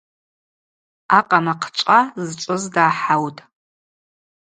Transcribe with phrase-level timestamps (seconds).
[1.17, 3.41] Акъама хъчӏва зчӏвыз дгӏахӏаутӏ.